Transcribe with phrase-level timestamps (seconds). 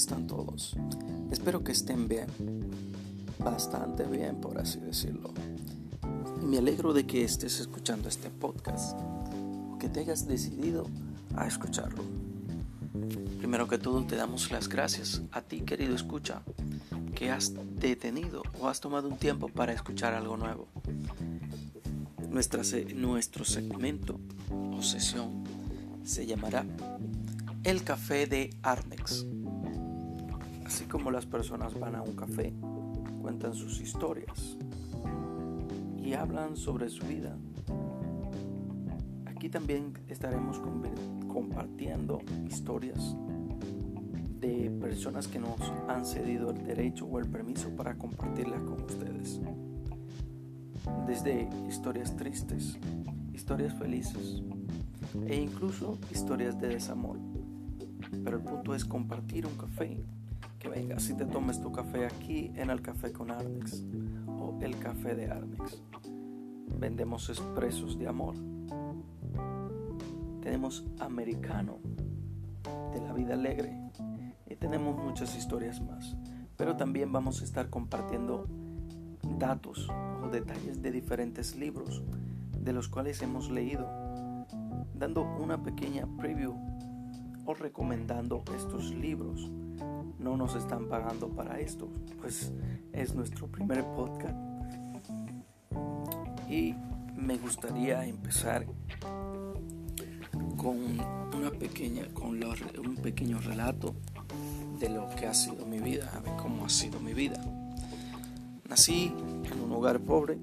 [0.00, 0.74] están todos?
[1.30, 2.26] Espero que estén bien,
[3.38, 5.30] bastante bien por así decirlo.
[6.42, 10.86] Y me alegro de que estés escuchando este podcast o que te hayas decidido
[11.36, 12.02] a escucharlo.
[13.36, 16.40] Primero que todo te damos las gracias a ti querido escucha
[17.14, 20.66] que has detenido o has tomado un tiempo para escuchar algo nuevo.
[22.30, 24.18] Nuestro segmento
[24.50, 25.44] o sesión
[26.04, 26.64] se llamará
[27.64, 29.26] El Café de Arnex.
[30.70, 32.54] Así como las personas van a un café,
[33.20, 34.56] cuentan sus historias
[36.00, 37.36] y hablan sobre su vida.
[39.26, 40.60] Aquí también estaremos
[41.26, 43.16] compartiendo historias
[44.38, 49.40] de personas que nos han cedido el derecho o el permiso para compartirlas con ustedes.
[51.04, 52.78] Desde historias tristes,
[53.34, 54.44] historias felices
[55.26, 57.18] e incluso historias de desamor.
[58.22, 59.98] Pero el punto es compartir un café
[60.60, 63.82] que venga, si te tomes tu café aquí en el café con Arnex
[64.28, 65.82] o el café de Arnex.
[66.78, 68.34] Vendemos expresos de amor.
[70.42, 71.78] Tenemos americano
[72.92, 73.74] de la vida alegre
[74.46, 76.14] y tenemos muchas historias más.
[76.58, 78.46] Pero también vamos a estar compartiendo
[79.38, 79.88] datos
[80.22, 82.02] o detalles de diferentes libros
[82.58, 83.88] de los cuales hemos leído,
[84.94, 86.69] dando una pequeña preview
[87.54, 89.50] recomendando estos libros
[90.18, 91.88] no nos están pagando para esto,
[92.20, 92.52] pues
[92.92, 94.36] es nuestro primer podcast.
[96.48, 96.74] Y
[97.16, 98.66] me gustaría empezar
[100.56, 100.76] con
[101.36, 103.94] una pequeña, con un pequeño relato
[104.78, 107.40] de lo que ha sido mi vida, ver cómo ha sido mi vida.
[108.68, 109.12] Nací
[109.44, 110.38] en un hogar pobre,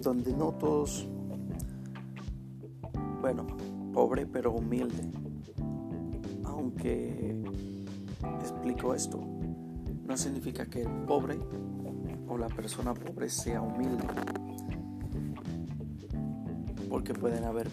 [0.00, 1.08] donde no todos,
[3.20, 3.46] bueno,
[3.92, 5.02] pobre pero humilde,
[6.68, 7.34] aunque
[8.40, 9.18] explico esto,
[10.06, 11.38] no significa que el pobre
[12.28, 14.04] o la persona pobre sea humilde.
[16.90, 17.70] Porque pueden haber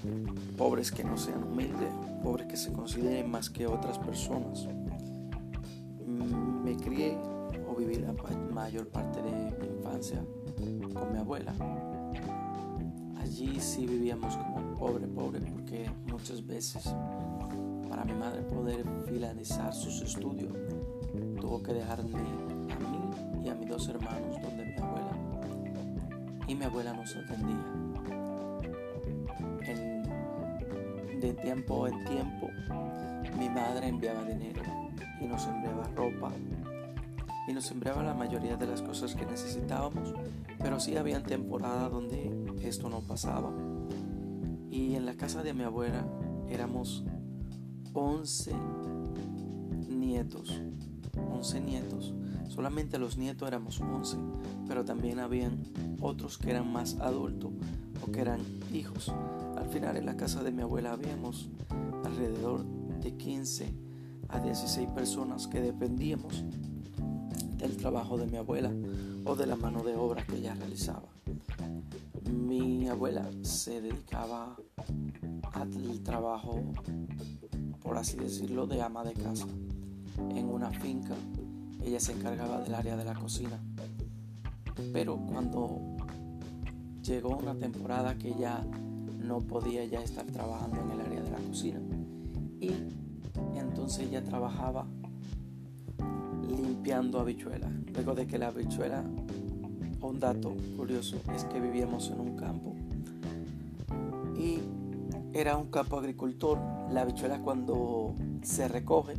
[0.57, 1.89] pobres que no sean humildes,
[2.23, 4.65] pobres que se consideren más que otras personas.
[6.63, 7.17] Me crié
[7.67, 8.13] o viví la
[8.53, 10.23] mayor parte de mi infancia
[10.93, 11.53] con mi abuela.
[13.19, 16.85] Allí sí vivíamos como pobre, pobre, porque muchas veces
[17.95, 20.51] para mi madre poder finalizar sus estudios
[21.39, 25.17] tuvo que dejarme a mí y a mis dos hermanos donde mi abuela.
[26.45, 27.55] Y mi abuela nos atendía.
[31.21, 32.49] de tiempo en tiempo,
[33.39, 34.61] mi madre enviaba dinero
[35.21, 36.31] y nos enviaba ropa
[37.47, 40.13] y nos enviaba la mayoría de las cosas que necesitábamos,
[40.59, 42.29] pero sí había temporadas donde
[42.61, 43.51] esto no pasaba.
[44.69, 46.05] Y en la casa de mi abuela
[46.49, 47.05] éramos
[47.95, 48.53] 11
[49.89, 50.61] nietos
[51.35, 52.13] 11 nietos.
[52.49, 54.17] Solamente los nietos éramos 11,
[54.67, 55.63] pero también habían
[56.01, 57.51] otros que eran más adultos
[58.05, 58.41] o que eran
[58.73, 59.11] hijos.
[59.57, 61.49] Al final en la casa de mi abuela habíamos
[62.03, 62.63] alrededor
[63.01, 63.73] de 15
[64.29, 66.43] a 16 personas que dependíamos
[67.57, 68.71] del trabajo de mi abuela
[69.25, 71.09] o de la mano de obra que ella realizaba.
[72.31, 74.55] Mi abuela se dedicaba
[75.53, 76.61] al trabajo,
[77.85, 79.45] por así decirlo, de ama de casa
[80.35, 81.13] en una finca,
[81.83, 83.59] ella se encargaba del área de la cocina.
[84.91, 85.95] Pero cuando
[87.03, 88.65] llegó una temporada que ya
[89.23, 91.79] no podía ya estar trabajando en el área de la cocina
[92.59, 92.71] y
[93.55, 94.87] entonces ella trabajaba
[96.49, 97.71] limpiando habichuelas.
[97.93, 99.03] Luego de que la habichuela,
[100.01, 102.75] un dato curioso es que vivíamos en un campo
[105.35, 106.57] era un campo agricultor.
[106.89, 109.15] La habichuela cuando se recoge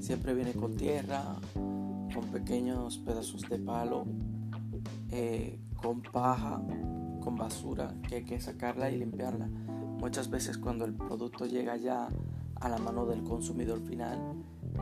[0.00, 1.22] Siempre viene con tierra,
[1.54, 4.06] con pequeños pedazos de palo,
[5.10, 6.62] eh, con paja,
[7.20, 9.48] con basura que hay que sacarla y limpiarla.
[9.98, 12.08] Muchas veces cuando el producto llega ya
[12.60, 14.18] a la mano del consumidor final,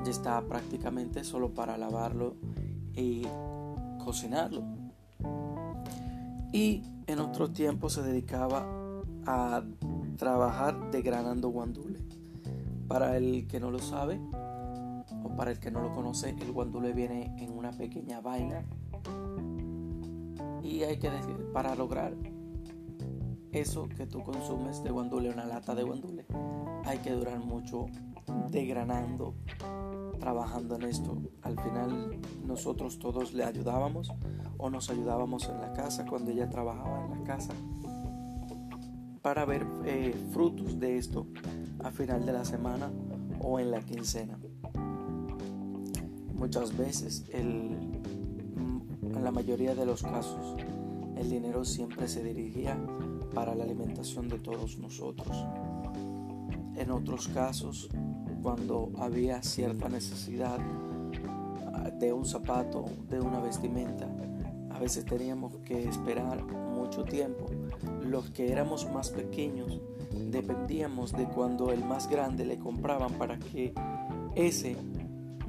[0.05, 2.37] ya está prácticamente solo para lavarlo
[2.94, 3.26] y
[4.05, 4.64] cocinarlo.
[6.52, 8.67] Y en otro tiempo se dedicaba
[9.26, 9.62] a
[10.16, 12.00] trabajar degranando guandule.
[12.88, 14.20] Para el que no lo sabe,
[15.36, 18.64] para el que no lo conoce, el guandule viene en una pequeña vaina.
[20.62, 22.14] Y hay que decir, para lograr
[23.52, 26.26] eso que tú consumes de guandule, una lata de guandule,
[26.84, 27.86] hay que durar mucho
[28.50, 29.34] degranando,
[30.18, 31.16] trabajando en esto.
[31.42, 34.12] Al final nosotros todos le ayudábamos
[34.58, 37.52] o nos ayudábamos en la casa cuando ella trabajaba en la casa
[39.26, 41.26] para ver eh, frutos de esto
[41.82, 42.93] a final de la semana
[43.40, 44.38] o en la quincena.
[46.32, 47.76] Muchas veces, el,
[49.02, 50.55] en la mayoría de los casos,
[51.17, 52.78] el dinero siempre se dirigía
[53.34, 55.44] para la alimentación de todos nosotros.
[56.76, 57.88] En otros casos,
[58.44, 60.61] cuando había cierta necesidad
[61.75, 64.06] ah, de un zapato, de una vestimenta,
[64.70, 67.46] a veces teníamos que esperar mucho tiempo.
[68.08, 69.81] Los que éramos más pequeños
[70.31, 73.75] dependíamos de cuando el más grande le compraban para que
[74.35, 74.76] ese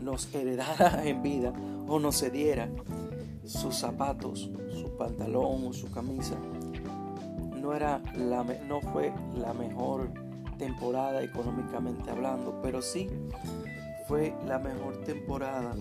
[0.01, 1.53] nos heredara en vida
[1.87, 2.69] o nos cediera
[3.45, 6.35] sus zapatos, su pantalón o su camisa.
[7.61, 10.11] No, era la, no fue la mejor
[10.57, 13.09] temporada económicamente hablando, pero sí
[14.07, 15.75] fue la mejor temporada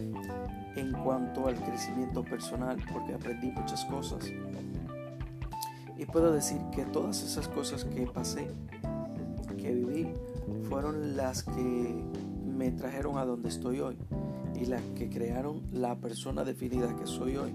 [0.74, 4.30] en cuanto al crecimiento personal porque aprendí muchas cosas.
[5.98, 8.48] Y puedo decir que todas esas cosas que pasé,
[9.56, 10.08] que viví,
[10.68, 12.04] fueron las que
[12.44, 13.96] me trajeron a donde estoy hoy
[14.54, 17.52] y las que crearon la persona definida que soy hoy.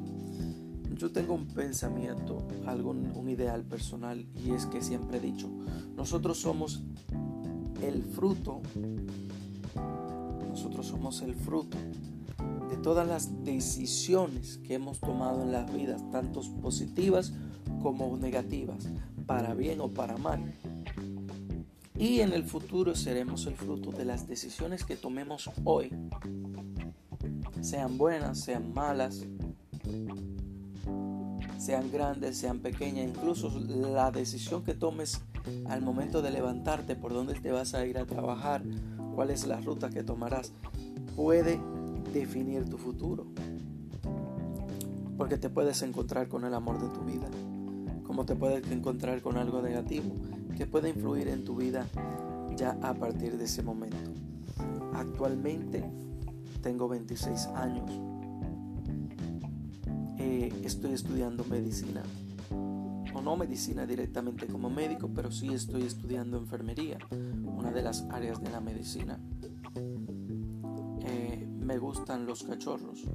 [0.95, 5.49] Yo tengo un pensamiento, algo, un ideal personal y es que siempre he dicho,
[5.95, 6.83] nosotros somos
[7.81, 8.61] el fruto,
[10.47, 11.77] nosotros somos el fruto
[12.69, 17.33] de todas las decisiones que hemos tomado en las vidas, tanto positivas
[17.81, 18.87] como negativas,
[19.25, 20.53] para bien o para mal.
[21.95, 25.91] Y en el futuro seremos el fruto de las decisiones que tomemos hoy,
[27.61, 29.25] sean buenas, sean malas,
[31.57, 35.21] sean grandes, sean pequeñas, incluso la decisión que tomes
[35.69, 38.63] al momento de levantarte, por dónde te vas a ir a trabajar,
[39.15, 40.53] cuál es la ruta que tomarás,
[41.15, 41.59] puede
[42.13, 43.27] definir tu futuro.
[45.17, 47.29] Porque te puedes encontrar con el amor de tu vida,
[48.11, 50.13] como te puedes encontrar con algo negativo
[50.57, 51.87] que puede influir en tu vida
[52.57, 54.11] ya a partir de ese momento.
[54.93, 55.81] Actualmente
[56.61, 57.89] tengo 26 años.
[60.17, 62.03] Eh, estoy estudiando medicina
[63.13, 66.97] o no medicina directamente como médico, pero sí estoy estudiando enfermería,
[67.45, 69.21] una de las áreas de la medicina.
[71.05, 73.05] Eh, me gustan los cachorros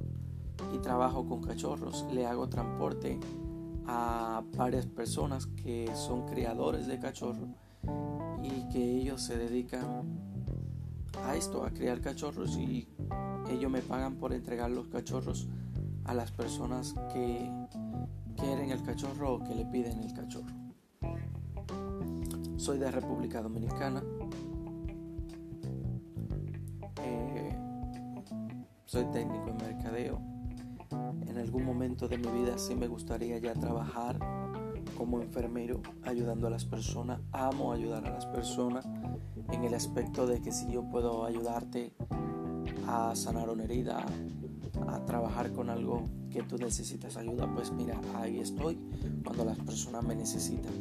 [0.73, 2.07] y trabajo con cachorros.
[2.11, 3.19] Le hago transporte
[3.87, 7.49] a varias personas que son criadores de cachorros
[8.43, 10.03] y que ellos se dedican
[11.23, 12.87] a esto, a criar cachorros y
[13.49, 15.47] ellos me pagan por entregar los cachorros
[16.05, 17.49] a las personas que
[18.35, 20.53] quieren el cachorro o que le piden el cachorro.
[22.57, 24.03] Soy de República Dominicana.
[27.03, 27.57] Eh,
[28.85, 30.36] soy técnico en mercadeo.
[31.37, 34.17] En algún momento de mi vida sí me gustaría ya trabajar
[34.97, 37.21] como enfermero ayudando a las personas.
[37.31, 38.87] Amo ayudar a las personas
[39.51, 41.93] en el aspecto de que si yo puedo ayudarte
[42.87, 44.03] a sanar una herida,
[44.87, 48.79] a trabajar con algo que tú necesitas ayuda, pues mira, ahí estoy
[49.23, 50.73] cuando las personas me necesitan.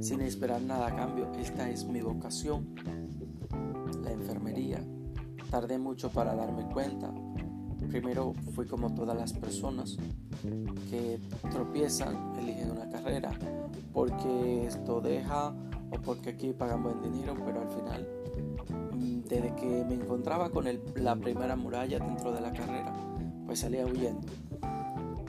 [0.00, 2.74] Sin esperar nada a cambio, esta es mi vocación,
[4.02, 4.82] la enfermería.
[5.50, 7.12] Tardé mucho para darme cuenta.
[7.90, 9.96] Primero fui como todas las personas
[10.90, 11.18] que
[11.50, 13.32] tropiezan, eligen una carrera
[13.92, 15.52] porque esto deja
[15.90, 18.06] o porque aquí pagan buen dinero, pero al final
[19.30, 20.66] desde que me encontraba con
[20.96, 22.92] la primera muralla dentro de la carrera,
[23.46, 24.26] pues salía huyendo.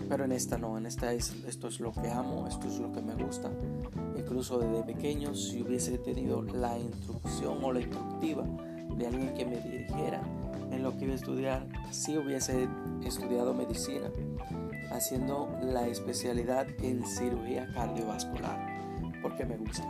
[0.09, 2.91] Pero en esta no, en esta es, esto es lo que amo, esto es lo
[2.91, 3.49] que me gusta.
[4.17, 8.43] Incluso desde pequeño, si hubiese tenido la instrucción o la instructiva
[8.97, 10.21] de alguien que me dirigiera
[10.71, 12.67] en lo que iba a estudiar, si hubiese
[13.03, 14.09] estudiado medicina,
[14.91, 18.57] haciendo la especialidad en cirugía cardiovascular,
[19.21, 19.85] porque me gusta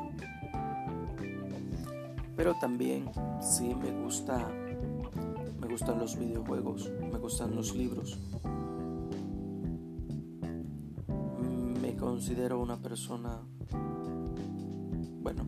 [2.42, 3.06] pero también
[3.40, 4.50] sí me gusta
[5.60, 8.18] me gustan los videojuegos, me gustan los libros.
[11.82, 13.42] Me considero una persona
[15.22, 15.44] bueno,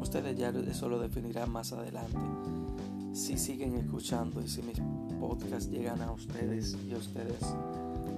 [0.00, 2.18] ustedes ya eso lo definirán más adelante.
[3.14, 4.80] Si siguen escuchando y si mis
[5.20, 7.42] podcasts llegan a ustedes y a ustedes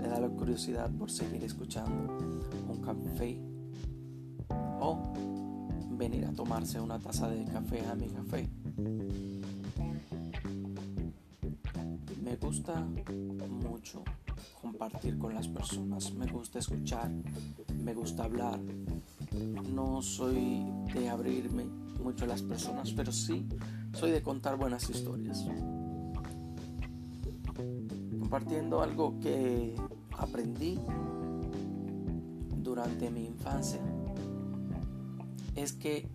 [0.00, 2.16] les da la curiosidad por seguir escuchando
[2.66, 3.38] un café
[4.80, 5.12] o
[5.90, 8.48] venir a tomarse una taza de café a mi café.
[12.22, 12.82] Me gusta
[13.50, 14.02] mucho
[14.62, 17.10] compartir con las personas, me gusta escuchar,
[17.84, 18.58] me gusta hablar.
[19.74, 21.66] No soy de abrirme
[22.02, 23.46] mucho a las personas, pero sí
[23.96, 25.46] soy de contar buenas historias.
[28.20, 29.74] Compartiendo algo que
[30.18, 30.78] aprendí
[32.62, 33.80] durante mi infancia
[35.54, 36.06] es que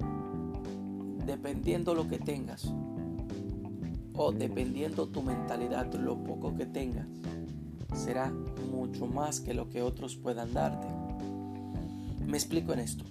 [1.26, 2.72] dependiendo lo que tengas,
[4.14, 7.08] o dependiendo tu mentalidad, lo poco que tengas,
[7.96, 8.32] será
[8.72, 10.88] mucho más que lo que otros puedan darte.
[12.28, 13.06] Me explico en esto.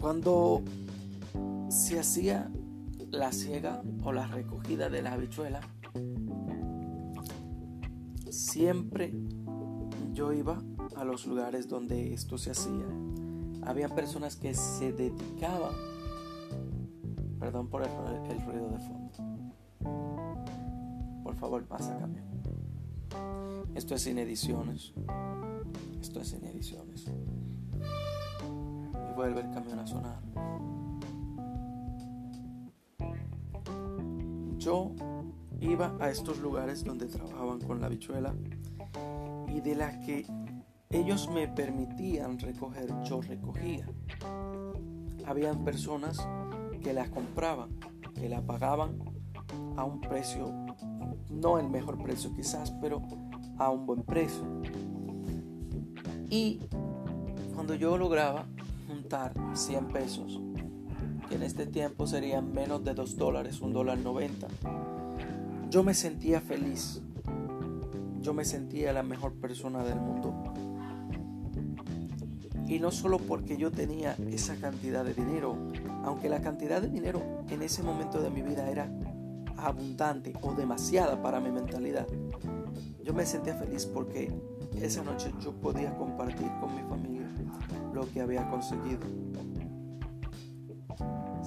[0.00, 0.60] Cuando
[1.70, 2.50] se hacía
[3.12, 5.60] la siega o la recogida de la habichuela,
[8.30, 9.12] siempre
[10.12, 10.62] yo iba
[10.96, 12.86] a los lugares donde esto se hacía.
[13.64, 15.74] Había personas que se dedicaban,
[17.38, 17.90] perdón por el,
[18.46, 19.12] ruido de fondo.
[21.22, 22.22] Por favor, pasa cambio.
[23.74, 24.94] Esto es sin ediciones.
[26.00, 27.06] Esto es sin ediciones.
[27.78, 30.20] Y vuelve el camión a sonar.
[34.62, 34.92] Yo
[35.60, 38.32] iba a estos lugares donde trabajaban con la bichuela
[39.48, 40.24] y de la que
[40.88, 43.88] ellos me permitían recoger, yo recogía.
[45.26, 46.24] Habían personas
[46.80, 47.70] que la compraban,
[48.14, 49.00] que la pagaban
[49.76, 50.48] a un precio,
[51.28, 53.02] no el mejor precio quizás, pero
[53.58, 54.44] a un buen precio.
[56.30, 56.60] Y
[57.52, 58.46] cuando yo lograba
[58.86, 60.40] juntar 100 pesos,
[61.34, 64.48] en este tiempo serían menos de 2 dólares, un dólar 90,
[65.70, 67.00] yo me sentía feliz.
[68.20, 70.32] Yo me sentía la mejor persona del mundo.
[72.68, 75.56] Y no solo porque yo tenía esa cantidad de dinero,
[76.04, 78.88] aunque la cantidad de dinero en ese momento de mi vida era
[79.56, 82.06] abundante o demasiada para mi mentalidad.
[83.02, 84.32] Yo me sentía feliz porque
[84.80, 87.28] esa noche yo podía compartir con mi familia
[87.92, 89.00] lo que había conseguido.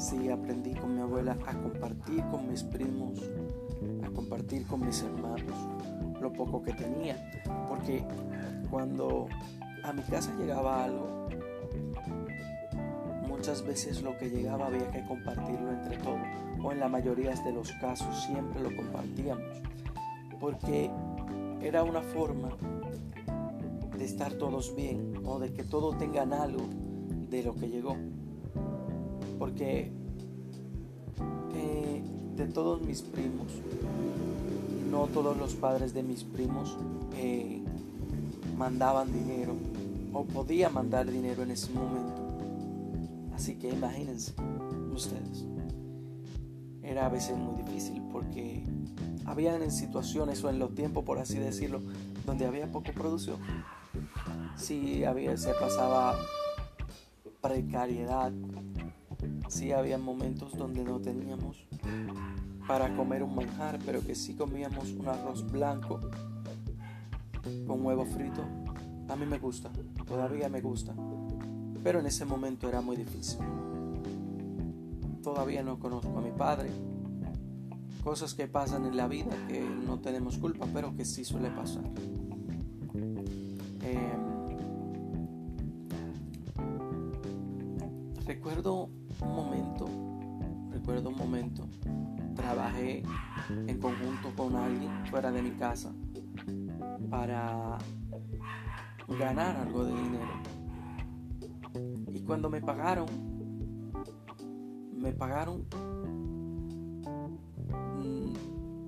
[0.05, 3.19] Sí, aprendí con mi abuela a compartir con mis primos,
[4.03, 5.57] a compartir con mis hermanos
[6.21, 7.17] lo poco que tenía.
[7.67, 8.05] Porque
[8.69, 9.25] cuando
[9.83, 11.27] a mi casa llegaba algo,
[13.27, 16.21] muchas veces lo que llegaba había que compartirlo entre todos.
[16.63, 19.59] O en la mayoría de los casos siempre lo compartíamos.
[20.39, 20.91] Porque
[21.63, 22.50] era una forma
[23.97, 26.62] de estar todos bien o de que todos tengan algo
[27.27, 27.97] de lo que llegó.
[29.38, 29.92] Porque
[31.54, 32.04] eh,
[32.36, 33.48] de todos mis primos,
[34.89, 36.77] no todos los padres de mis primos
[37.15, 37.62] eh,
[38.58, 39.56] mandaban dinero
[40.13, 42.22] o podía mandar dinero en ese momento.
[43.34, 44.34] Así que imagínense
[44.94, 45.46] ustedes.
[46.82, 48.63] Era a veces muy difícil porque
[49.25, 51.82] habían en situaciones o en los tiempos, por así decirlo,
[52.25, 53.38] donde había poco producción.
[54.56, 56.15] Sí había, se pasaba
[57.42, 58.32] precariedad.
[59.55, 61.65] Sí había momentos donde no teníamos
[62.67, 66.01] para comer un manjar, pero que sí comíamos un arroz blanco
[67.65, 68.43] con huevo frito.
[69.07, 69.71] A mí me gusta,
[70.05, 70.93] todavía me gusta,
[71.81, 73.39] pero en ese momento era muy difícil.
[75.24, 76.69] Todavía no conozco a mi padre,
[78.03, 81.85] cosas que pasan en la vida que no tenemos culpa, pero que sí suele pasar.
[83.83, 84.19] Em,
[88.25, 88.89] recuerdo
[89.22, 89.88] un momento,
[90.72, 91.67] recuerdo un momento,
[92.36, 93.03] trabajé
[93.50, 95.93] en conjunto con alguien fuera de mi casa
[97.10, 97.77] para
[99.07, 100.41] ganar algo de dinero.
[102.13, 103.05] Y cuando me pagaron,
[104.93, 105.65] me pagaron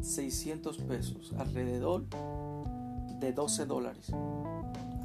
[0.02, 2.06] 600 pesos, alrededor
[3.20, 4.12] de 12 dólares.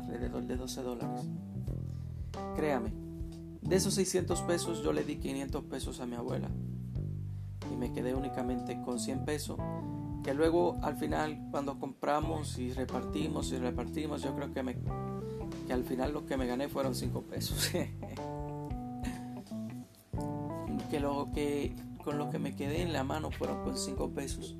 [0.00, 1.28] Alrededor de 12 dólares.
[2.54, 2.92] Créame,
[3.72, 6.50] de esos 600 pesos yo le di 500 pesos a mi abuela.
[7.72, 9.58] Y me quedé únicamente con 100 pesos
[10.22, 14.76] que luego al final cuando compramos y repartimos y repartimos yo creo que me
[15.66, 17.70] que al final lo que me gané fueron 5 pesos.
[20.90, 21.74] Que lo que
[22.04, 24.58] con lo que me quedé en la mano fueron con 5 pesos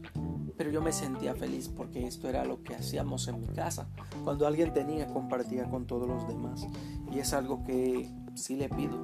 [0.63, 3.89] pero yo me sentía feliz porque esto era lo que hacíamos en mi casa.
[4.23, 6.69] Cuando alguien tenía, compartía con todos los demás.
[7.13, 8.97] Y es algo que sí le pido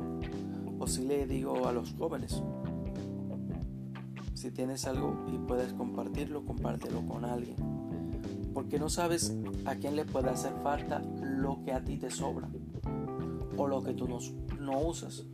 [0.79, 2.45] o sí le digo a los jóvenes.
[4.35, 7.57] Si tienes algo y puedes compartirlo, compártelo con alguien.
[8.55, 12.49] Porque no sabes a quién le puede hacer falta lo que a ti te sobra
[13.57, 14.21] o lo que tú no,
[14.61, 15.27] no usas.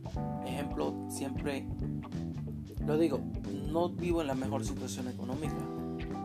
[0.43, 1.67] Ejemplo, siempre
[2.83, 3.19] lo digo,
[3.71, 5.74] no vivo en la mejor situación económica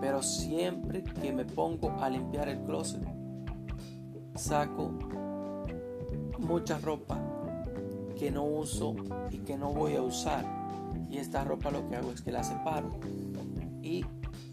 [0.01, 3.03] pero siempre que me pongo a limpiar el closet,
[4.35, 4.93] saco
[6.39, 7.19] mucha ropa
[8.19, 8.97] que no uso
[9.31, 10.45] y que no voy a usar.
[11.11, 12.93] Y esta ropa lo que hago es que la separo.
[13.83, 14.05] Y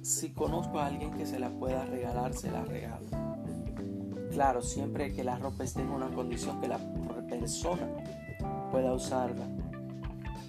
[0.01, 3.05] si conozco a alguien que se la pueda regalar, se la regalo.
[4.31, 6.79] Claro, siempre que la ropa esté en una condición que la
[7.29, 7.87] persona
[8.71, 9.45] pueda usarla.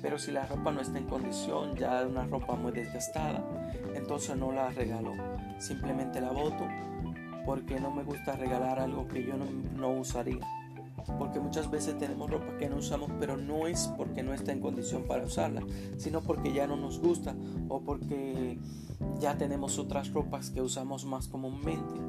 [0.00, 3.44] Pero si la ropa no está en condición, ya una ropa muy desgastada,
[4.08, 5.12] entonces no la regalo.
[5.58, 6.66] Simplemente la boto
[7.44, 9.44] porque no me gusta regalar algo que yo no,
[9.76, 10.40] no usaría.
[11.18, 14.60] Porque muchas veces tenemos ropa que no usamos, pero no es porque no está en
[14.60, 15.62] condición para usarla,
[15.98, 17.36] sino porque ya no nos gusta
[17.68, 18.58] o porque
[19.20, 22.00] ya tenemos otras ropas que usamos más comúnmente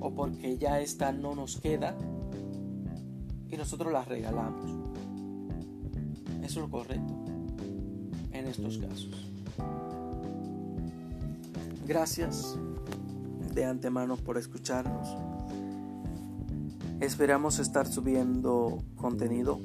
[0.00, 1.96] o porque ya esta no nos queda
[3.48, 4.68] y nosotros la regalamos.
[6.42, 7.14] Eso es lo correcto
[8.32, 9.25] en estos casos.
[11.86, 12.58] Gracias
[13.54, 15.16] de antemano por escucharnos.
[16.98, 19.60] Esperamos estar subiendo contenido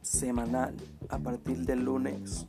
[0.00, 0.76] semanal
[1.08, 2.46] a partir del lunes,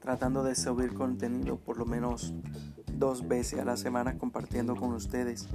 [0.00, 2.34] tratando de subir contenido por lo menos
[2.96, 5.48] dos veces a la semana compartiendo con ustedes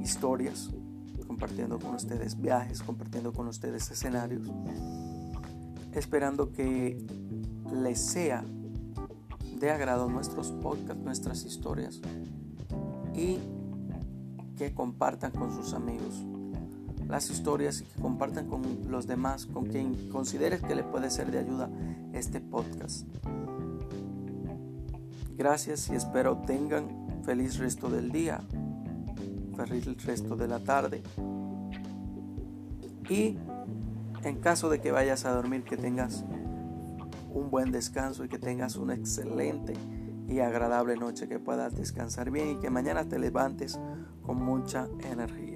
[0.00, 0.70] historias,
[1.26, 4.48] compartiendo con ustedes viajes, compartiendo con ustedes escenarios,
[5.92, 7.04] esperando que
[7.72, 8.44] les sea
[9.60, 12.00] de agrado nuestros podcasts, nuestras historias
[13.14, 13.38] y
[14.56, 16.24] que compartan con sus amigos
[17.06, 21.30] las historias y que compartan con los demás, con quien consideres que le puede ser
[21.30, 21.68] de ayuda
[22.12, 23.06] este podcast.
[25.36, 28.40] Gracias y espero tengan feliz resto del día,
[29.56, 31.02] feliz resto de la tarde.
[33.08, 33.36] Y
[34.22, 36.24] en caso de que vayas a dormir, que tengas
[37.32, 39.74] un buen descanso y que tengas una excelente
[40.28, 43.80] y agradable noche, que puedas descansar bien y que mañana te levantes
[44.22, 45.49] con mucha energía.